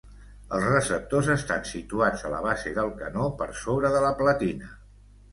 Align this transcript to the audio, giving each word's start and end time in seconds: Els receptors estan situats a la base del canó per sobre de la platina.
Els 0.59 0.63
receptors 0.67 1.27
estan 1.33 1.67
situats 1.71 2.23
a 2.29 2.31
la 2.35 2.39
base 2.45 2.73
del 2.77 2.89
canó 3.01 3.27
per 3.43 3.49
sobre 3.65 3.93
de 3.97 4.01
la 4.07 4.11
platina. 4.23 4.71